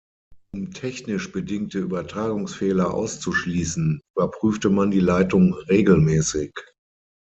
Um 0.55 0.71
technisch 0.71 1.31
bedingte 1.31 1.77
Übertragungsfehler 1.77 2.91
auszuschließen, 2.91 4.01
überprüfte 4.17 4.71
man 4.71 4.89
die 4.89 4.99
Leitung 4.99 5.53
regelmäßig. 5.53 6.53